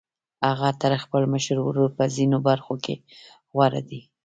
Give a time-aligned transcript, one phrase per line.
[0.49, 2.95] هغه تر خپل مشر ورور په ځينو برخو کې
[3.51, 4.01] غوره دی.